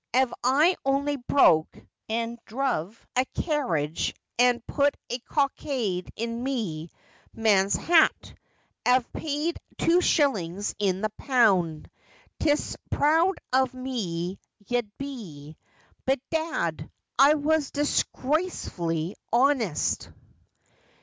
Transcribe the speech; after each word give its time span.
'Av 0.15 0.33
I 0.43 0.75
only 0.83 1.15
broke, 1.15 1.77
an' 2.09 2.39
druv 2.47 2.95
a 3.15 3.23
carriage, 3.39 4.15
an' 4.39 4.63
put 4.65 4.97
a 5.11 5.19
cockade 5.19 6.09
in 6.15 6.41
me 6.43 6.89
man's 7.35 7.75
hat, 7.75 8.33
an' 8.83 9.03
paid 9.13 9.59
two 9.77 10.01
shillings 10.01 10.73
in 10.79 11.01
the 11.01 11.11
pound, 11.19 11.87
'tis 12.39 12.75
proud 12.89 13.37
of 13.53 13.75
me 13.75 14.39
ye'd 14.65 14.89
be. 14.97 15.55
Bedad, 16.07 16.89
I 17.19 17.35
was 17.35 17.69
disgracefully 17.69 19.15
honest.' 19.31 20.09